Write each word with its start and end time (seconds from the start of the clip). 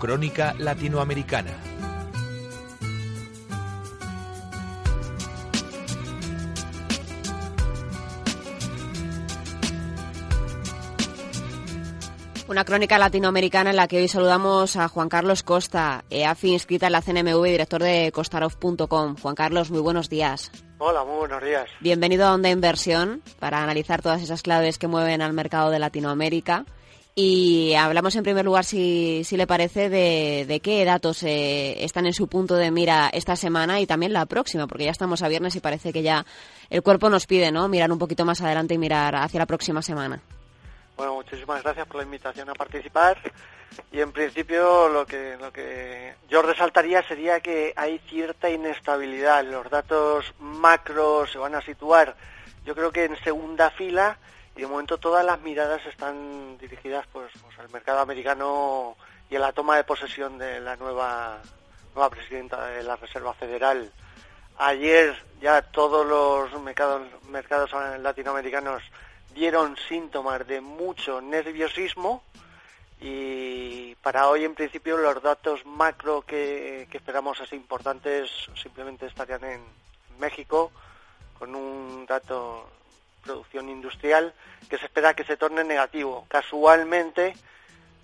Crónica 0.00 0.54
Latinoamericana. 0.58 1.52
Una 12.48 12.64
crónica 12.64 12.98
latinoamericana 12.98 13.70
en 13.70 13.76
la 13.76 13.86
que 13.88 13.98
hoy 13.98 14.08
saludamos 14.08 14.76
a 14.76 14.88
Juan 14.88 15.10
Carlos 15.10 15.42
Costa, 15.42 16.04
EAFI 16.08 16.54
inscrita 16.54 16.86
en 16.86 16.92
la 16.92 17.02
CNMV 17.02 17.46
y 17.46 17.50
director 17.50 17.82
de 17.82 18.10
costarov.com. 18.10 19.16
Juan 19.20 19.34
Carlos, 19.34 19.70
muy 19.70 19.80
buenos 19.80 20.08
días. 20.08 20.50
Hola, 20.78 21.04
muy 21.04 21.18
buenos 21.18 21.44
días. 21.44 21.68
Bienvenido 21.80 22.26
a 22.26 22.32
Onda 22.32 22.48
Inversión 22.48 23.22
para 23.38 23.62
analizar 23.62 24.00
todas 24.00 24.22
esas 24.22 24.40
claves 24.40 24.78
que 24.78 24.88
mueven 24.88 25.20
al 25.20 25.34
mercado 25.34 25.70
de 25.70 25.78
Latinoamérica. 25.78 26.64
Y 27.22 27.74
hablamos 27.74 28.16
en 28.16 28.22
primer 28.22 28.46
lugar, 28.46 28.64
si, 28.64 29.24
si 29.24 29.36
le 29.36 29.46
parece, 29.46 29.90
de, 29.90 30.60
qué 30.62 30.82
datos 30.86 31.22
eh, 31.22 31.84
están 31.84 32.06
en 32.06 32.14
su 32.14 32.28
punto 32.28 32.54
de 32.54 32.70
mira 32.70 33.10
esta 33.12 33.36
semana 33.36 33.78
y 33.78 33.86
también 33.86 34.14
la 34.14 34.24
próxima, 34.24 34.66
porque 34.66 34.86
ya 34.86 34.90
estamos 34.90 35.22
a 35.22 35.28
viernes 35.28 35.54
y 35.54 35.60
parece 35.60 35.92
que 35.92 36.00
ya 36.00 36.24
el 36.70 36.80
cuerpo 36.82 37.10
nos 37.10 37.26
pide 37.26 37.52
¿no? 37.52 37.68
mirar 37.68 37.92
un 37.92 37.98
poquito 37.98 38.24
más 38.24 38.40
adelante 38.40 38.72
y 38.72 38.78
mirar 38.78 39.14
hacia 39.16 39.38
la 39.38 39.44
próxima 39.44 39.82
semana. 39.82 40.22
Bueno, 40.96 41.16
muchísimas 41.16 41.62
gracias 41.62 41.86
por 41.86 41.96
la 41.96 42.04
invitación 42.04 42.48
a 42.48 42.54
participar. 42.54 43.18
Y 43.92 44.00
en 44.00 44.12
principio 44.12 44.88
lo 44.88 45.04
que, 45.04 45.36
lo 45.38 45.52
que 45.52 46.14
yo 46.30 46.40
resaltaría 46.40 47.06
sería 47.06 47.40
que 47.40 47.74
hay 47.76 47.98
cierta 48.08 48.48
inestabilidad. 48.48 49.44
Los 49.44 49.68
datos 49.68 50.32
macro 50.40 51.26
se 51.26 51.36
van 51.36 51.54
a 51.54 51.60
situar, 51.60 52.16
yo 52.64 52.74
creo 52.74 52.90
que 52.90 53.04
en 53.04 53.22
segunda 53.22 53.70
fila 53.72 54.16
y 54.56 54.62
de 54.62 54.66
momento 54.66 54.98
todas 54.98 55.24
las 55.24 55.40
miradas 55.40 55.84
están 55.86 56.58
dirigidas 56.58 57.06
pues, 57.12 57.30
pues, 57.42 57.58
al 57.58 57.70
mercado 57.70 58.00
americano 58.00 58.96
y 59.28 59.36
a 59.36 59.40
la 59.40 59.52
toma 59.52 59.76
de 59.76 59.84
posesión 59.84 60.38
de 60.38 60.60
la 60.60 60.76
nueva 60.76 61.40
nueva 61.94 62.10
presidenta 62.10 62.66
de 62.66 62.82
la 62.82 62.96
Reserva 62.96 63.34
Federal. 63.34 63.90
Ayer 64.58 65.16
ya 65.40 65.62
todos 65.62 66.06
los 66.06 66.60
mercados, 66.62 67.02
mercados 67.28 67.70
latinoamericanos 68.00 68.82
dieron 69.34 69.76
síntomas 69.88 70.46
de 70.46 70.60
mucho 70.60 71.20
nerviosismo 71.20 72.22
y 73.00 73.94
para 73.96 74.28
hoy 74.28 74.44
en 74.44 74.54
principio 74.54 74.98
los 74.98 75.22
datos 75.22 75.64
macro 75.64 76.22
que, 76.22 76.86
esperamos 76.92 77.40
así 77.40 77.56
importantes 77.56 78.30
simplemente 78.60 79.06
estarían 79.06 79.44
en 79.44 79.62
México 80.18 80.70
con 81.38 81.54
un 81.54 82.04
dato 82.06 82.68
producción 83.22 83.68
industrial 83.68 84.34
que 84.68 84.78
se 84.78 84.86
espera 84.86 85.14
que 85.14 85.24
se 85.24 85.36
torne 85.36 85.64
negativo. 85.64 86.26
Casualmente, 86.28 87.34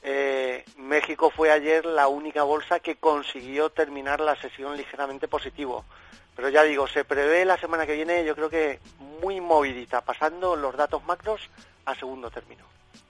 eh, 0.03 0.64
México 0.77 1.31
fue 1.31 1.50
ayer 1.50 1.84
la 1.84 2.09
única 2.09 2.42
bolsa 2.42 2.81
que 2.81 2.97
consiguió 2.97 3.71
terminar 3.71 4.21
la 4.21 4.37
sesión 4.37 4.77
ligeramente 4.77 5.28
positivo. 5.28 5.84
Pero 6.37 6.49
ya 6.50 6.62
digo, 6.62 6.87
se 6.87 7.04
prevé 7.04 7.44
la 7.44 7.56
semana 7.56 7.87
que 7.87 7.94
viene, 7.94 8.25
yo 8.25 8.34
creo 8.34 8.50
que 8.50 8.78
muy 9.21 9.41
movidita, 9.41 10.03
pasando 10.03 10.54
los 10.54 10.77
datos 10.77 11.03
macros 11.04 11.41
a 11.87 11.94
segundo 11.94 12.31
término. 12.31 12.65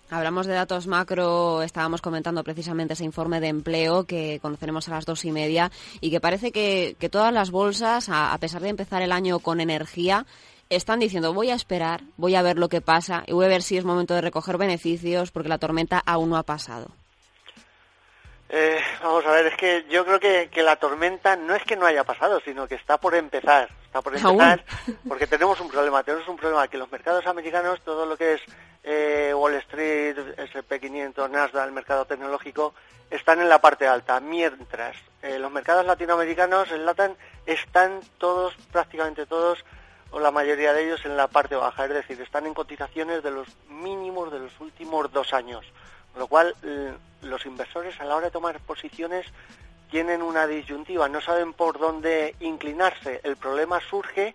Hablamos 0.09 0.47
de 0.47 0.55
datos 0.55 0.87
macro, 0.87 1.63
estábamos 1.63 2.01
comentando 2.01 2.45
precisamente 2.45 2.95
ese 2.95 3.05
informe 3.05 3.41
de 3.41 3.49
empleo 3.49 4.05
que 4.05 4.39
conoceremos 4.41 4.87
a 4.89 4.93
las 4.93 5.05
dos 5.05 5.25
y 5.25 5.33
media 5.33 5.73
y 6.01 6.13
que 6.13 6.21
parece 6.21 6.53
que, 6.53 6.97
todas 7.11 7.33
las 7.33 7.51
bolsas, 7.51 8.09
a 8.09 8.39
pesar 8.39 8.63
de 8.63 8.69
empezar 8.69 9.03
el 9.03 9.11
año 9.11 9.41
con 9.41 9.61
energía, 9.61 10.25
están 10.71 10.99
diciendo 10.99 11.33
voy 11.33 11.51
a 11.51 11.55
esperar, 11.55 12.03
voy 12.17 12.35
a 12.35 12.43
ver 12.43 12.59
lo 12.59 12.69
que 12.69 12.81
pasa 12.81 13.23
y 13.27 13.33
voy 13.33 13.47
a 13.47 13.49
ver 13.49 13.63
si 13.63 13.77
es 13.77 13.85
momento 13.85 14.15
de 14.15 14.21
recoger 14.21 14.59
beneficios 14.59 15.31
porque 15.31 15.49
la 15.49 15.59
tormenta 15.59 16.03
aún 16.05 16.31
no 16.31 16.37
ha 16.37 16.43
pasado. 16.43 16.89
Eh, 18.49 18.79
vamos 19.03 19.27
a 19.27 19.33
ver, 19.33 19.47
es 19.47 19.57
que 19.57 19.85
yo 19.91 20.05
creo 20.05 20.21
que, 20.21 20.63
la 20.63 20.77
tormenta 20.77 21.35
no 21.35 21.55
es 21.55 21.65
que 21.65 21.77
no 21.77 21.87
haya 21.87 22.05
pasado, 22.05 22.41
sino 22.45 22.69
que 22.69 22.77
está 22.77 22.97
por 22.97 23.15
empezar. 23.15 23.69
Está 23.85 24.03
por 24.03 24.17
empezar 24.17 24.65
porque 25.09 25.27
tenemos 25.27 25.61
un 25.61 25.69
problema. 25.69 26.03
Tenemos 26.05 26.29
un 26.29 26.37
problema 26.37 26.69
que 26.69 26.79
los 26.79 26.91
mercados 26.91 27.27
americanos, 27.27 27.81
todo 27.85 28.07
lo 28.07 28.17
que 28.17 28.35
es 28.35 28.41
eh, 28.85 29.33
Wall 29.35 29.55
Street, 29.55 30.17
SP500, 30.37 31.29
Nasdaq, 31.29 31.67
el 31.67 31.73
mercado 31.73 32.05
tecnológico, 32.05 32.75
están 33.11 33.41
en 33.41 33.49
la 33.49 33.61
parte 33.61 33.89
alta. 33.89 34.21
Mientras 34.21 34.97
eh, 35.23 35.39
los 35.39 35.51
mercados 35.51 35.85
latinoamericanos, 35.85 36.71
el 36.71 36.87
LATAN, 36.87 37.17
están 37.47 38.01
todos, 38.19 38.55
prácticamente 38.71 39.27
todos, 39.27 39.65
o 40.11 40.21
la 40.21 40.31
mayoría 40.31 40.73
de 40.73 40.85
ellos 40.85 41.05
en 41.05 41.17
la 41.17 41.29
parte 41.29 41.57
baja, 41.57 41.85
es 41.85 41.91
decir, 41.91 42.21
están 42.21 42.47
en 42.47 42.55
cotizaciones 42.55 43.23
de 43.23 43.31
los 43.31 43.49
mínimos 43.69 44.33
de 44.33 44.41
los 44.41 44.61
últimos 44.61 45.13
dos 45.13 45.33
años, 45.33 45.65
con 46.13 46.21
lo 46.21 46.27
cual 46.29 46.55
los 47.23 47.47
inversores 47.47 48.01
a 48.01 48.05
la 48.05 48.17
hora 48.17 48.27
de 48.27 48.33
tomar 48.33 48.61
posiciones 48.61 49.27
tienen 49.91 50.23
una 50.23 50.47
disyuntiva, 50.47 51.09
no 51.09 51.21
saben 51.21 51.53
por 51.53 51.79
dónde 51.79 52.35
inclinarse. 52.41 53.21
El 53.23 53.37
problema 53.37 53.81
surge 53.81 54.35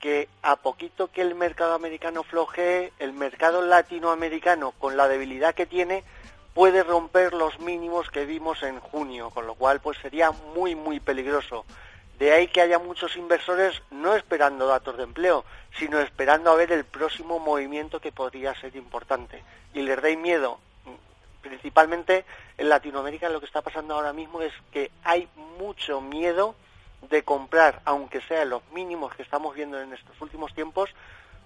que 0.00 0.28
a 0.42 0.56
poquito 0.56 1.08
que 1.08 1.20
el 1.20 1.34
mercado 1.34 1.74
americano 1.74 2.22
flojee, 2.22 2.92
el 2.98 3.12
mercado 3.12 3.62
latinoamericano, 3.62 4.72
con 4.72 4.96
la 4.96 5.08
debilidad 5.08 5.54
que 5.54 5.66
tiene, 5.66 6.02
puede 6.54 6.82
romper 6.82 7.34
los 7.34 7.60
mínimos 7.60 8.10
que 8.10 8.24
vimos 8.24 8.62
en 8.62 8.80
junio, 8.80 9.30
con 9.30 9.46
lo 9.46 9.54
cual 9.54 9.80
pues 9.80 9.98
sería 9.98 10.30
muy 10.54 10.74
muy 10.74 10.98
peligroso. 10.98 11.64
De 12.20 12.34
ahí 12.34 12.48
que 12.48 12.60
haya 12.60 12.78
muchos 12.78 13.16
inversores 13.16 13.82
no 13.90 14.14
esperando 14.14 14.66
datos 14.66 14.98
de 14.98 15.04
empleo, 15.04 15.42
sino 15.78 15.98
esperando 16.00 16.50
a 16.50 16.54
ver 16.54 16.70
el 16.70 16.84
próximo 16.84 17.38
movimiento 17.38 17.98
que 17.98 18.12
podría 18.12 18.54
ser 18.60 18.76
importante. 18.76 19.42
Y 19.72 19.80
les 19.80 20.02
dé 20.02 20.18
miedo. 20.18 20.58
Principalmente 21.40 22.26
en 22.58 22.68
Latinoamérica 22.68 23.30
lo 23.30 23.40
que 23.40 23.46
está 23.46 23.62
pasando 23.62 23.94
ahora 23.94 24.12
mismo 24.12 24.42
es 24.42 24.52
que 24.70 24.90
hay 25.02 25.30
mucho 25.58 26.02
miedo 26.02 26.54
de 27.08 27.22
comprar, 27.22 27.80
aunque 27.86 28.20
sea 28.20 28.44
los 28.44 28.62
mínimos 28.70 29.14
que 29.14 29.22
estamos 29.22 29.54
viendo 29.54 29.80
en 29.80 29.94
estos 29.94 30.20
últimos 30.20 30.52
tiempos, 30.52 30.90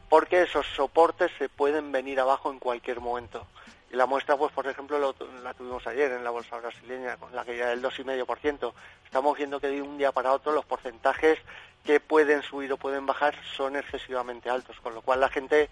porque 0.08 0.42
esos 0.42 0.66
soportes 0.74 1.30
se 1.38 1.48
pueden 1.48 1.92
venir 1.92 2.18
abajo 2.18 2.50
en 2.50 2.58
cualquier 2.58 3.00
momento. 3.00 3.46
Y 3.94 3.96
la 3.96 4.06
muestra, 4.06 4.36
pues, 4.36 4.50
por 4.50 4.66
ejemplo, 4.66 5.14
la 5.44 5.54
tuvimos 5.54 5.86
ayer 5.86 6.10
en 6.10 6.24
la 6.24 6.30
bolsa 6.30 6.58
brasileña, 6.58 7.16
con 7.16 7.32
la 7.32 7.44
que 7.44 7.56
ya 7.56 7.68
del 7.68 7.80
2,5%. 7.80 8.72
Estamos 9.04 9.38
viendo 9.38 9.60
que 9.60 9.68
de 9.68 9.80
un 9.80 9.98
día 9.98 10.10
para 10.10 10.32
otro 10.32 10.50
los 10.50 10.64
porcentajes 10.64 11.38
que 11.84 12.00
pueden 12.00 12.42
subir 12.42 12.72
o 12.72 12.76
pueden 12.76 13.06
bajar 13.06 13.36
son 13.56 13.76
excesivamente 13.76 14.50
altos, 14.50 14.80
con 14.80 14.96
lo 14.96 15.02
cual 15.02 15.20
la 15.20 15.28
gente 15.28 15.70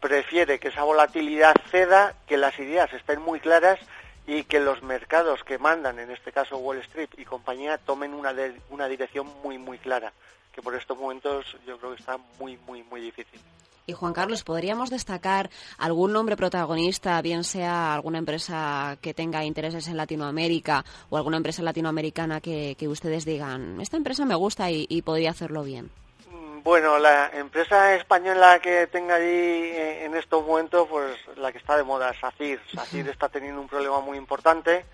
prefiere 0.00 0.58
que 0.58 0.68
esa 0.68 0.82
volatilidad 0.82 1.54
ceda, 1.70 2.14
que 2.26 2.36
las 2.36 2.58
ideas 2.58 2.92
estén 2.92 3.22
muy 3.22 3.40
claras 3.40 3.80
y 4.26 4.44
que 4.44 4.60
los 4.60 4.82
mercados 4.82 5.42
que 5.42 5.56
mandan, 5.56 5.98
en 5.98 6.10
este 6.10 6.30
caso 6.30 6.58
Wall 6.58 6.76
Street 6.80 7.08
y 7.16 7.24
compañía, 7.24 7.78
tomen 7.78 8.12
una, 8.12 8.34
una 8.68 8.86
dirección 8.86 9.26
muy, 9.42 9.56
muy 9.56 9.78
clara, 9.78 10.12
que 10.52 10.60
por 10.60 10.74
estos 10.74 10.98
momentos 10.98 11.56
yo 11.66 11.78
creo 11.78 11.94
que 11.94 12.00
está 12.00 12.18
muy, 12.38 12.58
muy, 12.66 12.82
muy 12.82 13.00
difícil. 13.00 13.40
Y 13.84 13.94
Juan 13.94 14.12
Carlos, 14.12 14.44
¿podríamos 14.44 14.90
destacar 14.90 15.50
algún 15.76 16.12
nombre 16.12 16.36
protagonista, 16.36 17.20
bien 17.20 17.42
sea 17.42 17.94
alguna 17.94 18.18
empresa 18.18 18.96
que 19.00 19.12
tenga 19.12 19.44
intereses 19.44 19.88
en 19.88 19.96
Latinoamérica 19.96 20.84
o 21.10 21.16
alguna 21.16 21.38
empresa 21.38 21.62
latinoamericana 21.62 22.40
que, 22.40 22.76
ustedes 22.82 23.24
digan, 23.24 23.80
esta 23.80 23.96
empresa 23.96 24.24
me 24.24 24.36
gusta 24.36 24.70
y, 24.70 25.02
podría 25.02 25.30
hacerlo 25.30 25.64
bien? 25.64 25.90
Mm, 26.30 26.62
bueno, 26.62 26.98
la 26.98 27.30
empresa 27.34 27.96
española 27.96 28.60
que 28.60 28.86
tenga 28.86 29.16
allí 29.16 29.24
eh, 29.24 30.04
en 30.04 30.14
estos 30.14 30.46
momentos, 30.46 30.86
pues 30.88 31.16
la 31.36 31.50
que 31.50 31.58
está 31.58 31.76
de 31.76 31.82
moda 31.82 32.10
es 32.10 32.20
SACIR. 32.20 32.60
SACIR 32.72 33.08
está 33.08 33.28
teniendo 33.28 33.60
un 33.60 33.66
problema 33.66 34.00
muy 34.00 34.16
importante 34.16 34.84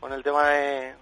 con 0.00 0.14
el 0.14 0.22
tema 0.22 0.48
de, 0.48 0.94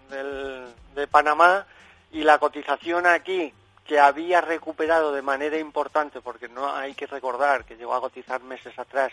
de 0.96 1.06
Panamá 1.06 1.64
y 2.10 2.24
la 2.24 2.38
cotización 2.38 3.06
aquí 3.06 3.52
que 3.88 3.98
había 3.98 4.42
recuperado 4.42 5.12
de 5.12 5.22
manera 5.22 5.58
importante, 5.58 6.20
porque 6.20 6.46
no 6.46 6.70
hay 6.70 6.92
que 6.92 7.06
recordar 7.06 7.64
que 7.64 7.74
llegó 7.74 7.94
a 7.94 8.00
cotizar 8.02 8.42
meses 8.42 8.78
atrás 8.78 9.10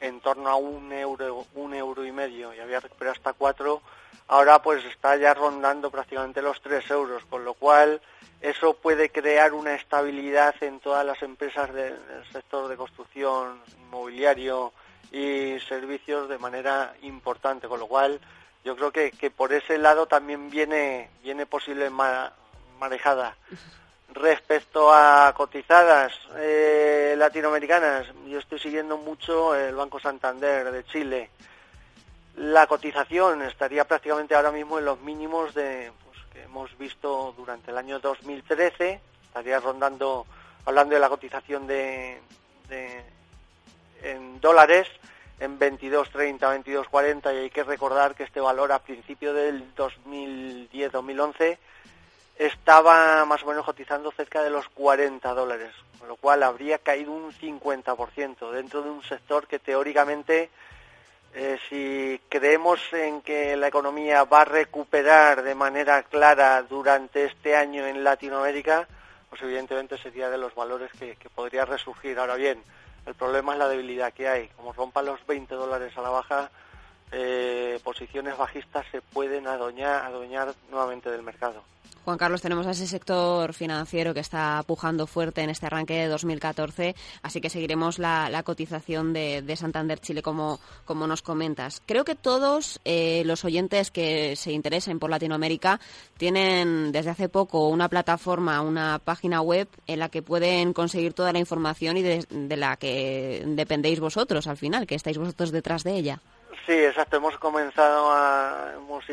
en 0.00 0.20
torno 0.20 0.50
a 0.50 0.56
un 0.56 0.92
euro, 0.92 1.46
un 1.54 1.72
euro 1.72 2.04
y 2.04 2.12
medio 2.12 2.52
y 2.52 2.60
había 2.60 2.78
recuperado 2.78 3.16
hasta 3.16 3.32
cuatro, 3.32 3.80
ahora 4.28 4.60
pues 4.60 4.84
está 4.84 5.16
ya 5.16 5.32
rondando 5.32 5.90
prácticamente 5.90 6.42
los 6.42 6.60
tres 6.60 6.88
euros, 6.90 7.24
con 7.30 7.42
lo 7.42 7.54
cual 7.54 8.02
eso 8.42 8.74
puede 8.74 9.08
crear 9.08 9.54
una 9.54 9.74
estabilidad 9.74 10.54
en 10.60 10.78
todas 10.80 11.06
las 11.06 11.22
empresas 11.22 11.72
del 11.72 11.96
sector 12.30 12.68
de 12.68 12.76
construcción, 12.76 13.62
inmobiliario 13.80 14.74
y 15.10 15.58
servicios 15.66 16.28
de 16.28 16.36
manera 16.36 16.94
importante, 17.00 17.66
con 17.66 17.80
lo 17.80 17.86
cual 17.86 18.20
yo 18.62 18.76
creo 18.76 18.92
que, 18.92 19.10
que 19.10 19.30
por 19.30 19.54
ese 19.54 19.78
lado 19.78 20.06
también 20.06 20.50
viene, 20.50 21.08
viene 21.22 21.46
posible 21.46 21.88
marejada. 22.78 23.34
Respecto 24.14 24.90
a 24.92 25.34
cotizadas 25.36 26.12
eh, 26.36 27.14
latinoamericanas, 27.18 28.06
yo 28.26 28.38
estoy 28.38 28.58
siguiendo 28.58 28.96
mucho 28.96 29.54
el 29.54 29.74
Banco 29.74 30.00
Santander 30.00 30.72
de 30.72 30.84
Chile. 30.84 31.30
La 32.36 32.66
cotización 32.66 33.42
estaría 33.42 33.84
prácticamente 33.84 34.34
ahora 34.34 34.50
mismo 34.50 34.78
en 34.78 34.86
los 34.86 34.98
mínimos 35.00 35.54
de 35.54 35.92
pues, 36.04 36.18
que 36.32 36.42
hemos 36.44 36.76
visto 36.78 37.34
durante 37.36 37.70
el 37.70 37.76
año 37.76 37.98
2013. 37.98 38.98
Estaría 39.26 39.60
rondando, 39.60 40.24
hablando 40.64 40.94
de 40.94 41.00
la 41.00 41.10
cotización 41.10 41.66
de, 41.66 42.18
en 44.02 44.40
dólares, 44.40 44.88
en 45.38 45.58
22.30, 45.58 46.38
22.40 46.64 47.34
y 47.34 47.36
hay 47.36 47.50
que 47.50 47.62
recordar 47.62 48.14
que 48.14 48.24
este 48.24 48.40
valor 48.40 48.72
a 48.72 48.78
principio 48.78 49.34
del 49.34 49.74
2010-2011 49.76 51.58
estaba 52.38 53.24
más 53.24 53.42
o 53.42 53.46
menos 53.46 53.64
cotizando 53.64 54.12
cerca 54.12 54.42
de 54.42 54.50
los 54.50 54.68
40 54.68 55.34
dólares, 55.34 55.74
con 55.98 56.08
lo 56.08 56.16
cual 56.16 56.44
habría 56.44 56.78
caído 56.78 57.12
un 57.12 57.32
50% 57.32 58.52
dentro 58.52 58.82
de 58.82 58.90
un 58.90 59.02
sector 59.02 59.48
que 59.48 59.58
teóricamente, 59.58 60.48
eh, 61.34 61.58
si 61.68 62.20
creemos 62.28 62.80
en 62.92 63.22
que 63.22 63.56
la 63.56 63.66
economía 63.66 64.22
va 64.22 64.42
a 64.42 64.44
recuperar 64.44 65.42
de 65.42 65.56
manera 65.56 66.04
clara 66.04 66.62
durante 66.62 67.24
este 67.24 67.56
año 67.56 67.84
en 67.84 68.04
Latinoamérica, 68.04 68.86
pues 69.28 69.42
evidentemente 69.42 69.98
sería 69.98 70.30
de 70.30 70.38
los 70.38 70.54
valores 70.54 70.92
que, 70.92 71.16
podría 71.34 71.64
resurgir. 71.64 72.20
Ahora 72.20 72.36
bien, 72.36 72.62
el 73.04 73.14
problema 73.14 73.52
es 73.52 73.58
la 73.58 73.68
debilidad 73.68 74.12
que 74.12 74.28
hay. 74.28 74.48
Como 74.56 74.72
rompan 74.72 75.06
los 75.06 75.26
20 75.26 75.56
dólares 75.56 75.92
a 75.98 76.02
la 76.02 76.10
baja, 76.10 76.50
eh, 77.10 77.80
posiciones 77.82 78.36
bajistas 78.38 78.86
se 78.92 79.02
pueden 79.02 79.48
adueñar, 79.48 80.04
adueñar 80.04 80.54
nuevamente 80.70 81.10
del 81.10 81.22
mercado. 81.22 81.64
Juan 82.08 82.16
Carlos, 82.16 82.40
tenemos 82.40 82.66
a 82.66 82.70
ese 82.70 82.86
sector 82.86 83.52
financiero 83.52 84.14
que 84.14 84.20
está 84.20 84.62
pujando 84.66 85.06
fuerte 85.06 85.42
en 85.42 85.50
este 85.50 85.66
arranque 85.66 85.92
de 85.92 86.06
2014, 86.06 86.94
así 87.20 87.42
que 87.42 87.50
seguiremos 87.50 87.98
la, 87.98 88.42
cotización 88.46 89.12
de, 89.12 89.56
Santander 89.56 90.00
Chile 90.00 90.22
como, 90.22 90.58
como 90.86 91.06
nos 91.06 91.20
comentas. 91.20 91.82
Creo 91.84 92.06
que 92.06 92.14
todos 92.14 92.80
eh, 92.86 93.24
los 93.26 93.44
oyentes 93.44 93.90
que 93.90 94.36
se 94.36 94.52
interesen 94.52 94.98
por 94.98 95.10
Latinoamérica 95.10 95.80
tienen 96.16 96.92
desde 96.92 97.10
hace 97.10 97.28
poco 97.28 97.68
una 97.68 97.90
plataforma, 97.90 98.62
una 98.62 98.98
página 99.00 99.42
web 99.42 99.68
en 99.86 99.98
la 99.98 100.08
que 100.08 100.22
pueden 100.22 100.72
conseguir 100.72 101.12
toda 101.12 101.34
la 101.34 101.40
información 101.40 101.98
y 101.98 102.02
de, 102.02 102.24
de 102.30 102.56
la 102.56 102.78
que 102.78 103.42
dependéis 103.48 104.00
vosotros 104.00 104.46
al 104.46 104.56
final, 104.56 104.86
que 104.86 104.94
estáis 104.94 105.18
vosotros 105.18 105.50
detrás 105.50 105.84
de 105.84 105.92
ella. 105.96 106.22
Sí, 106.64 106.72
exacto. 106.72 107.18
Hemos 107.18 107.36
comenzado 107.36 108.10
a, 108.10 108.72
hemos 108.78 109.04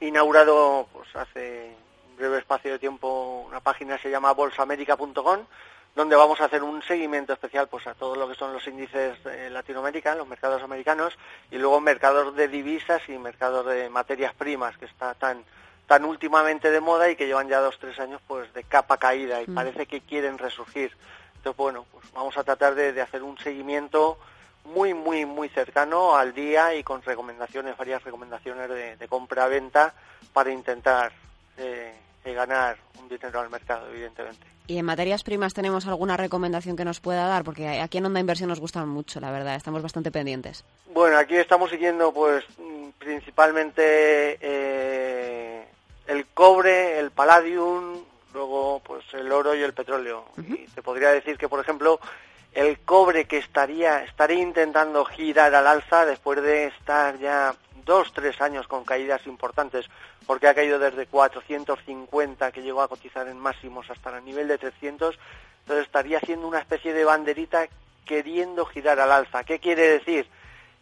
inaugurado 0.00 0.88
pues 0.90 1.08
hace 1.14 1.76
breve 2.18 2.38
espacio 2.38 2.72
de 2.72 2.78
tiempo 2.78 3.46
una 3.48 3.60
página 3.60 3.96
que 3.96 4.02
se 4.04 4.10
llama 4.10 4.32
bolsamerica.com 4.32 5.46
donde 5.94 6.14
vamos 6.14 6.40
a 6.40 6.44
hacer 6.44 6.62
un 6.62 6.80
seguimiento 6.82 7.32
especial 7.32 7.66
pues 7.68 7.86
a 7.86 7.94
todo 7.94 8.14
lo 8.14 8.28
que 8.28 8.36
son 8.36 8.52
los 8.52 8.66
índices 8.68 9.22
de 9.24 9.50
Latinoamérica, 9.50 10.14
los 10.14 10.28
mercados 10.28 10.62
americanos 10.62 11.18
y 11.50 11.58
luego 11.58 11.80
mercados 11.80 12.36
de 12.36 12.46
divisas 12.46 13.02
y 13.08 13.18
mercados 13.18 13.66
de 13.66 13.88
materias 13.88 14.32
primas 14.34 14.76
que 14.76 14.84
está 14.84 15.14
tan 15.14 15.44
tan 15.88 16.04
últimamente 16.04 16.70
de 16.70 16.80
moda 16.80 17.10
y 17.10 17.16
que 17.16 17.26
llevan 17.26 17.48
ya 17.48 17.60
dos 17.60 17.78
tres 17.80 17.98
años 17.98 18.20
pues 18.28 18.52
de 18.52 18.62
capa 18.62 18.98
caída 18.98 19.42
y 19.42 19.50
mm. 19.50 19.54
parece 19.54 19.86
que 19.86 20.00
quieren 20.00 20.38
resurgir. 20.38 20.96
Entonces 21.36 21.56
bueno, 21.56 21.86
pues 21.90 22.04
vamos 22.12 22.36
a 22.36 22.44
tratar 22.44 22.74
de, 22.74 23.00
hacer 23.00 23.22
un 23.22 23.38
seguimiento 23.38 24.18
muy 24.66 24.94
muy 24.94 25.24
muy 25.24 25.48
cercano 25.48 26.14
al 26.16 26.34
día 26.34 26.74
y 26.74 26.84
con 26.84 27.02
recomendaciones, 27.02 27.76
varias 27.76 28.04
recomendaciones 28.04 28.68
de, 28.68 29.08
compra-venta 29.08 29.94
para 30.32 30.52
intentar 30.52 31.10
eh, 31.56 31.94
ganar 32.34 32.78
un 33.00 33.08
dinero 33.08 33.40
al 33.40 33.50
mercado, 33.50 33.88
evidentemente. 33.90 34.46
¿Y 34.66 34.78
en 34.78 34.84
materias 34.84 35.22
primas 35.22 35.54
tenemos 35.54 35.86
alguna 35.86 36.16
recomendación 36.16 36.76
que 36.76 36.84
nos 36.84 37.00
pueda 37.00 37.26
dar? 37.26 37.42
Porque 37.42 37.80
aquí 37.80 37.98
en 37.98 38.06
Onda 38.06 38.20
Inversión 38.20 38.50
nos 38.50 38.60
gustan 38.60 38.88
mucho, 38.88 39.18
la 39.18 39.30
verdad, 39.30 39.56
estamos 39.56 39.82
bastante 39.82 40.10
pendientes. 40.10 40.64
Bueno, 40.92 41.16
aquí 41.16 41.36
estamos 41.36 41.70
siguiendo 41.70 42.12
pues 42.12 42.44
principalmente 42.98 44.38
eh, 44.40 45.64
el 46.06 46.26
cobre, 46.26 46.98
el 46.98 47.10
palladium, 47.10 48.02
luego 48.34 48.80
pues 48.84 49.04
el 49.14 49.32
oro 49.32 49.54
y 49.54 49.62
el 49.62 49.72
petróleo. 49.72 50.26
Y 50.36 50.66
te 50.66 50.82
podría 50.82 51.10
decir 51.12 51.38
que, 51.38 51.48
por 51.48 51.60
ejemplo, 51.60 51.98
el 52.52 52.78
cobre 52.80 53.26
que 53.26 53.38
estaría, 53.38 54.04
estaría 54.04 54.42
intentando 54.42 55.04
girar 55.04 55.54
al 55.54 55.66
alza 55.66 56.04
después 56.04 56.42
de 56.42 56.66
estar 56.66 57.18
ya 57.18 57.54
dos, 57.88 58.12
tres 58.12 58.40
años 58.40 58.68
con 58.68 58.84
caídas 58.84 59.26
importantes, 59.26 59.86
porque 60.26 60.46
ha 60.46 60.54
caído 60.54 60.78
desde 60.78 61.06
450 61.06 62.52
que 62.52 62.62
llegó 62.62 62.82
a 62.82 62.88
cotizar 62.88 63.26
en 63.26 63.40
máximos 63.40 63.90
hasta 63.90 64.16
el 64.16 64.24
nivel 64.24 64.46
de 64.46 64.58
300, 64.58 65.18
entonces 65.62 65.86
estaría 65.86 66.18
haciendo 66.18 66.46
una 66.46 66.60
especie 66.60 66.92
de 66.92 67.04
banderita 67.04 67.66
queriendo 68.04 68.66
girar 68.66 69.00
al 69.00 69.10
alza. 69.10 69.42
¿Qué 69.42 69.58
quiere 69.58 69.88
decir? 69.88 70.28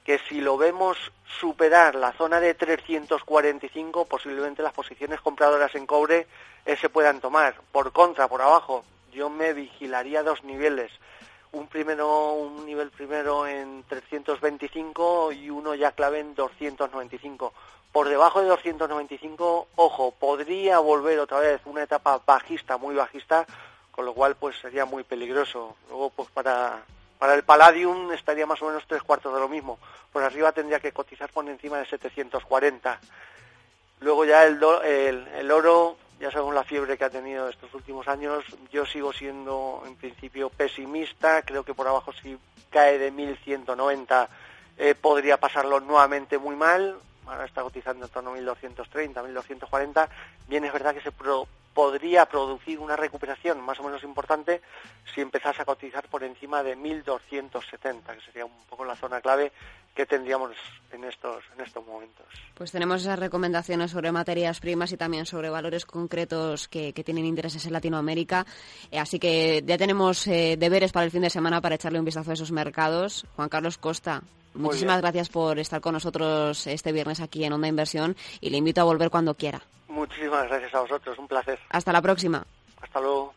Que 0.05 0.19
si 0.29 0.41
lo 0.41 0.57
vemos 0.59 0.99
superar 1.41 1.95
la 1.95 2.13
zona 2.13 2.41
de 2.41 2.55
345, 2.55 4.05
posiblemente 4.07 4.63
las 4.63 4.73
posiciones 4.73 5.21
compradoras 5.21 5.75
en 5.77 5.87
cobre 5.87 6.27
eh, 6.65 6.77
se 6.77 6.89
puedan 6.89 7.21
tomar. 7.21 7.55
Por 7.71 7.93
contra, 7.93 8.29
por 8.29 8.43
abajo, 8.43 8.85
yo 9.13 9.31
me 9.31 9.53
vigilaría 9.53 10.25
dos 10.25 10.43
niveles 10.43 10.91
un 11.57 11.69
primero 11.69 12.35
un 12.35 12.67
nivel 12.67 12.91
primero 12.91 13.47
en 13.47 13.83
325 13.89 15.33
y 15.33 15.51
uno 15.51 15.75
ya 15.75 15.93
clave 15.93 16.21
en 16.21 16.35
295. 16.35 17.53
Por 17.93 18.09
debajo 18.09 18.43
de 18.43 18.49
295, 18.49 19.69
ojo, 19.77 20.11
podría 20.13 20.79
volver 20.81 21.19
otra 21.19 21.41
vez 21.41 21.61
una 21.65 21.83
etapa 21.83 22.21
bajista, 22.27 22.77
muy 22.77 22.95
bajista, 22.95 23.47
con 23.91 24.05
lo 24.05 24.13
cual 24.13 24.37
pues 24.37 24.57
sería 24.61 24.85
muy 24.85 25.03
peligroso. 25.03 25.77
Luego 25.89 26.11
pues 26.11 26.29
para 26.31 26.85
para 27.19 27.35
el 27.35 27.45
Palladium 27.45 28.13
estaría 28.13 28.45
más 28.45 28.61
o 28.61 28.67
menos 28.67 28.85
tres 28.87 29.03
cuartos 29.03 29.33
de 29.33 29.41
lo 29.41 29.49
mismo. 29.49 29.79
Por 30.13 30.23
arriba 30.23 30.53
tendría 30.53 30.81
que 30.81 30.93
cotizar 30.93 31.31
por 31.33 31.49
encima 31.49 31.79
de 31.79 31.87
740. 31.87 33.01
Luego 34.01 34.27
ya 34.27 34.45
el, 34.45 34.63
el, 34.85 35.27
el 35.29 35.51
oro 35.51 35.97
ya 36.19 36.31
sabemos 36.31 36.55
la 36.55 36.65
fiebre 36.65 36.97
que 36.97 37.05
ha 37.05 37.11
tenido 37.11 37.49
estos 37.49 37.73
últimos 37.75 38.09
años. 38.09 38.45
Yo 38.73 38.87
sigo 38.87 39.13
siendo 39.13 39.83
en 39.87 39.97
principio 39.97 40.49
pesimista, 40.49 41.43
creo 41.43 41.63
que 41.63 41.75
por 41.75 41.87
abajo 41.87 42.13
si 42.13 42.39
cae 42.71 42.99
de 42.99 43.11
1190 43.11 44.29
eh, 44.79 44.95
podría 44.95 45.39
pasarlo 45.39 45.81
nuevamente 45.81 46.39
muy 46.39 46.57
mal. 46.57 46.97
Ahora 47.27 47.45
está 47.45 47.63
cotizando 47.63 48.07
en 48.07 48.13
torno 48.13 48.31
a 48.31 48.35
1230, 48.35 49.23
1240. 49.23 50.09
Bien, 50.49 50.65
es 50.65 50.73
verdad 50.73 50.95
que 50.95 51.01
se 51.01 51.13
podría 51.77 52.25
producir 52.25 52.79
una 52.79 52.97
recuperación 52.97 53.61
más 53.61 53.79
o 53.81 53.83
menos 53.83 54.03
importante 54.03 54.63
si 55.15 55.21
empezase 55.21 55.61
a 55.61 55.67
cotizar 55.67 56.09
por 56.09 56.25
encima 56.25 56.63
de 56.63 56.75
1270, 56.75 58.15
que 58.15 58.21
sería 58.23 58.47
un 58.47 58.65
poco 58.71 58.83
la 58.87 58.97
zona 58.97 59.21
clave 59.21 59.53
que 59.95 60.07
tendríamos 60.07 60.53
en 60.91 61.05
estos, 61.05 61.45
en 61.55 61.63
estos 61.63 61.87
momentos. 61.87 62.25
Pues 62.55 62.73
tenemos 62.73 63.03
esas 63.03 63.19
recomendaciones 63.19 63.91
sobre 63.91 64.11
materias 64.11 64.59
primas 64.59 64.91
y 64.93 64.97
también 64.97 65.27
sobre 65.27 65.51
valores 65.51 65.85
concretos 65.85 66.67
que, 66.67 66.95
tienen 66.95 67.27
intereses 67.27 67.67
en 67.67 67.75
Latinoamérica. 67.75 68.47
Eh, 68.91 68.99
así 68.99 69.19
que 69.19 69.63
ya 69.67 69.77
tenemos 69.77 70.27
eh, 70.29 70.57
deberes 70.59 70.93
para 70.93 71.05
el 71.05 71.11
fin 71.11 71.23
de 71.23 71.31
semana 71.31 71.61
para 71.61 71.75
echarle 71.75 71.99
un 71.99 72.07
vistazo 72.07 72.31
a 72.31 72.35
esos 72.35 72.53
mercados. 72.53 73.27
Juan 73.37 73.51
Carlos 73.51 73.77
Costa, 73.77 74.23
muchísimas 74.55 75.03
gracias 75.03 75.29
por 75.29 75.59
estar 75.59 75.83
con 75.83 75.93
nosotros 75.93 76.67
este 76.67 76.93
viernes 76.93 77.21
aquí 77.21 77.45
en 77.45 77.53
Onda 77.53 77.69
Inversión 77.69 78.17
y 78.41 78.49
le 78.49 78.57
invito 78.57 78.81
a 78.81 78.85
volver 78.85 79.11
cuando 79.11 79.35
quiera. 79.35 79.63
Muchísimas 79.97 80.47
gracias 80.49 80.75
a 80.75 80.81
vosotros, 80.83 81.19
un 81.19 81.27
placer. 81.27 81.59
Hasta 81.71 81.91
la 81.91 82.03
próxima. 82.03 82.47
Hasta 82.83 83.01
luego. 83.01 83.33